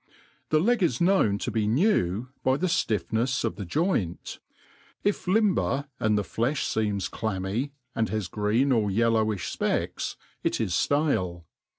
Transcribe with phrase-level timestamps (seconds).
[0.49, 4.39] The leg is Jbnown to be new by the ftiffnefs of thejoi^t;
[5.03, 10.71] if limber, and the ftefll fesms damoiy^ and haq g^een or yellowiCh fpecks, it is
[10.71, 11.43] ftale.